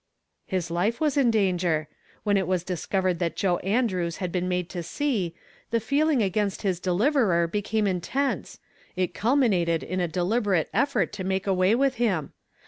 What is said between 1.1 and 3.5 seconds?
in danger. When it was dis covered that